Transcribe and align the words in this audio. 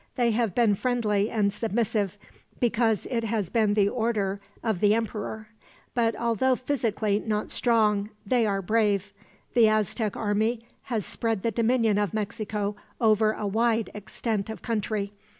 They 0.15 0.31
have 0.31 0.55
been 0.55 0.73
friendly 0.73 1.29
and 1.29 1.53
submissive, 1.53 2.17
because 2.59 3.05
it 3.11 3.23
has 3.23 3.51
been 3.51 3.75
the 3.75 3.87
order 3.87 4.41
of 4.63 4.79
the 4.79 4.95
emperor; 4.95 5.49
but 5.93 6.15
although 6.15 6.55
physically 6.55 7.19
not 7.19 7.51
strong, 7.51 8.09
they 8.25 8.47
are 8.47 8.63
brave. 8.63 9.13
The 9.53 9.67
Aztec 9.69 10.17
army 10.17 10.61
has 10.85 11.05
spread 11.05 11.43
the 11.43 11.51
dominion 11.51 11.99
of 11.99 12.15
Mexico 12.15 12.75
over 12.99 13.33
a 13.33 13.45
wide 13.45 13.91
extent 13.93 14.49
of 14.49 14.63
country. 14.63 15.13